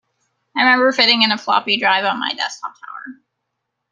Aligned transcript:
I 0.57 0.61
remember 0.63 0.91
fitting-in 0.91 1.31
a 1.31 1.37
floppy 1.37 1.77
drive 1.77 2.05
on 2.05 2.19
my 2.19 2.33
desktop 2.33 2.73
tower. 2.79 3.21